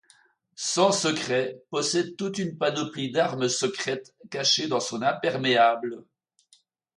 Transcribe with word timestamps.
Sans-Secret 0.55 1.61
possède 1.69 2.15
toute 2.17 2.39
une 2.39 2.57
panoplie 2.57 3.11
d'armes 3.11 3.47
secrètes 3.47 4.15
cachée 4.31 4.67
dans 4.67 4.79
son 4.79 5.03
imperméable. 5.03 6.03